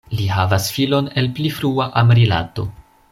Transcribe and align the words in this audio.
Li 0.19 0.23
havas 0.35 0.69
filon 0.77 1.09
el 1.23 1.29
pli 1.41 1.51
frua 1.59 1.87
amrilato. 2.05 2.67